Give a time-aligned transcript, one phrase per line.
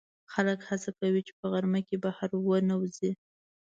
[0.33, 3.11] خلک هڅه کوي چې په غرمه کې بهر ونه وځي